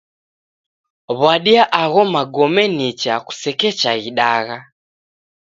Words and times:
W'adia 1.19 1.63
agho 1.81 2.01
magome 2.13 2.63
nicha 2.77 3.13
kusekecha 3.25 3.89
ghidagha. 4.01 4.57